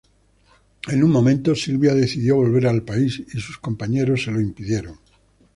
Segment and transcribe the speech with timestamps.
[0.87, 4.97] En un momento Sylvia decidió volver al país y sus compañeros se lo impidieron.